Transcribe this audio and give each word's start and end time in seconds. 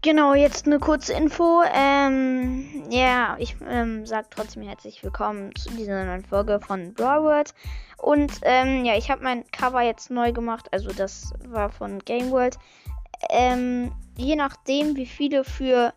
Genau, 0.00 0.32
jetzt 0.32 0.66
eine 0.66 0.78
kurze 0.78 1.12
Info. 1.12 1.60
Ähm, 1.74 2.84
ja, 2.88 3.34
ich 3.40 3.56
ähm, 3.68 4.06
sage 4.06 4.28
trotzdem 4.30 4.62
herzlich 4.62 5.02
willkommen 5.02 5.52
zu 5.56 5.70
dieser 5.70 6.04
neuen 6.04 6.24
Folge 6.24 6.60
von 6.60 6.94
Brawl 6.94 7.42
Und 7.96 8.30
ähm, 8.42 8.84
ja, 8.84 8.96
ich 8.96 9.10
habe 9.10 9.24
mein 9.24 9.44
Cover 9.50 9.82
jetzt 9.82 10.08
neu 10.12 10.32
gemacht. 10.32 10.68
Also 10.70 10.92
das 10.92 11.34
war 11.48 11.72
von 11.72 11.98
Game 11.98 12.30
World. 12.30 12.56
Ähm, 13.28 13.90
je 14.16 14.36
nachdem, 14.36 14.94
wie 14.94 15.04
viele 15.04 15.42
für 15.42 15.92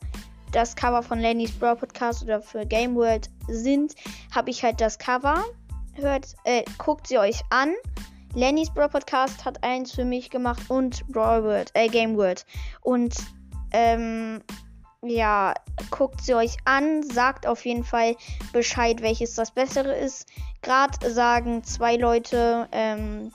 das 0.51 0.75
Cover 0.75 1.03
von 1.03 1.19
Lenny's 1.19 1.51
Brawl 1.51 1.75
Podcast 1.75 2.23
oder 2.23 2.41
für 2.41 2.65
Game 2.65 2.95
World 2.95 3.29
sind, 3.49 3.93
habe 4.33 4.49
ich 4.49 4.63
halt 4.63 4.81
das 4.81 4.97
Cover. 4.97 5.43
Hört, 5.93 6.33
äh, 6.45 6.63
guckt 6.79 7.05
sie 7.05 7.19
euch 7.19 7.39
an. 7.51 7.75
Lenny's 8.33 8.71
Brawl 8.71 8.89
Podcast 8.89 9.45
hat 9.45 9.63
eins 9.63 9.91
für 9.91 10.05
mich 10.05 10.31
gemacht 10.31 10.63
und 10.69 11.07
Brawl 11.09 11.43
World, 11.43 11.69
äh, 11.75 11.87
Game 11.87 12.17
World. 12.17 12.47
Und 12.81 13.15
ähm, 13.71 14.41
ja, 15.03 15.53
guckt 15.89 16.21
sie 16.21 16.35
euch 16.35 16.57
an, 16.65 17.03
sagt 17.03 17.47
auf 17.47 17.65
jeden 17.65 17.83
Fall 17.83 18.15
Bescheid, 18.53 19.01
welches 19.01 19.35
das 19.35 19.51
bessere 19.51 19.95
ist. 19.95 20.27
Gerade 20.61 21.11
sagen 21.11 21.63
zwei 21.63 21.95
Leute, 21.95 22.67
ähm, 22.71 23.31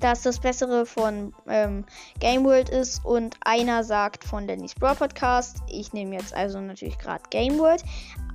dass 0.00 0.22
das 0.22 0.40
bessere 0.40 0.84
von 0.84 1.32
ähm, 1.48 1.84
Game 2.18 2.44
World 2.44 2.68
ist 2.68 3.04
und 3.04 3.36
einer 3.40 3.84
sagt 3.84 4.24
von 4.24 4.46
Denny's 4.46 4.74
Brawl 4.74 4.96
Podcast. 4.96 5.58
Ich 5.68 5.92
nehme 5.92 6.16
jetzt 6.16 6.34
also 6.34 6.60
natürlich 6.60 6.98
gerade 6.98 7.22
Game 7.30 7.58
World. 7.58 7.82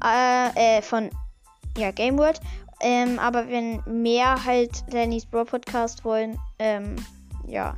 Äh, 0.03 0.77
äh, 0.77 0.81
von 0.81 1.09
ja, 1.77 1.91
Game 1.91 2.17
World. 2.17 2.39
Ähm, 2.79 3.19
aber 3.19 3.47
wenn 3.49 3.83
mehr 3.85 4.43
halt 4.43 4.91
Denny's 4.91 5.25
Brawl 5.25 5.45
Podcast 5.45 6.03
wollen, 6.03 6.39
ähm, 6.57 6.95
ja, 7.47 7.75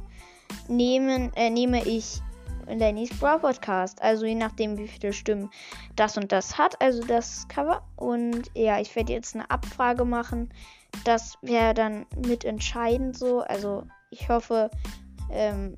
nehmen, 0.67 1.33
äh, 1.35 1.49
nehme 1.49 1.83
ich 1.83 2.21
Lennys 2.67 3.09
Brawl 3.19 3.39
Podcast. 3.39 4.01
Also 4.01 4.25
je 4.25 4.35
nachdem, 4.35 4.77
wie 4.77 4.87
viele 4.87 5.13
Stimmen 5.13 5.49
das 5.95 6.17
und 6.17 6.31
das 6.31 6.57
hat, 6.57 6.81
also 6.81 7.03
das 7.03 7.47
Cover. 7.47 7.83
Und 7.95 8.51
ja, 8.55 8.79
ich 8.79 8.95
werde 8.95 9.13
jetzt 9.13 9.35
eine 9.35 9.49
Abfrage 9.49 10.05
machen. 10.05 10.49
Das 11.05 11.37
wäre 11.41 11.73
dann 11.73 12.05
mitentscheidend 12.15 13.17
so. 13.17 13.41
Also 13.41 13.83
ich 14.09 14.29
hoffe, 14.29 14.69
ähm, 15.31 15.77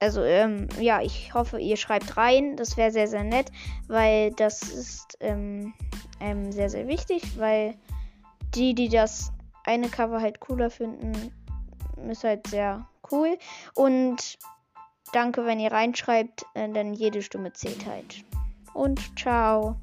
also 0.00 0.22
ähm, 0.22 0.68
ja, 0.80 1.00
ich 1.02 1.34
hoffe, 1.34 1.58
ihr 1.58 1.76
schreibt 1.76 2.16
rein. 2.16 2.56
Das 2.56 2.76
wäre 2.76 2.90
sehr, 2.90 3.08
sehr 3.08 3.24
nett, 3.24 3.50
weil 3.88 4.32
das 4.32 4.62
ist 4.62 5.16
ähm, 5.20 5.74
ähm, 6.20 6.52
sehr, 6.52 6.70
sehr 6.70 6.88
wichtig, 6.88 7.38
weil 7.38 7.74
die, 8.54 8.74
die 8.74 8.88
das 8.88 9.32
eine 9.64 9.88
Cover 9.88 10.20
halt 10.20 10.40
cooler 10.40 10.70
finden, 10.70 11.32
ist 12.08 12.24
halt 12.24 12.46
sehr 12.46 12.86
cool. 13.10 13.38
Und 13.74 14.38
Danke, 15.12 15.44
wenn 15.46 15.60
ihr 15.60 15.72
reinschreibt, 15.72 16.44
äh, 16.54 16.68
denn 16.68 16.92
jede 16.94 17.22
Stimme 17.22 17.52
zählt 17.52 17.86
halt. 17.86 18.24
Und 18.74 19.00
ciao. 19.18 19.76